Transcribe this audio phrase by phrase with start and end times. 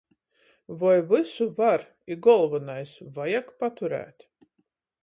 [0.79, 4.29] Voi vysu var i, golvonais, vajag paturēt?